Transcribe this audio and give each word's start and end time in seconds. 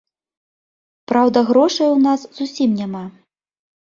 Праўда, 1.11 1.39
грошай 1.49 1.89
у 1.99 1.99
нас 2.09 2.19
зусім 2.39 2.69
няма. 2.83 3.05